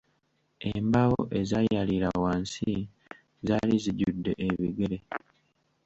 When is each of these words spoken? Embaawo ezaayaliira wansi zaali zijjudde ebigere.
Embaawo 0.71 1.21
ezaayaliira 1.39 2.09
wansi 2.23 2.71
zaali 3.47 3.75
zijjudde 3.83 4.31
ebigere. 4.47 4.97